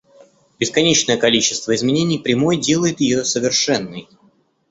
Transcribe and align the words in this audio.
Бесконечное 0.59 1.15
количество 1.15 1.75
изменений 1.75 2.17
прямой 2.17 2.57
делает 2.57 3.01
её 3.01 3.23
совершенной. 3.23 4.09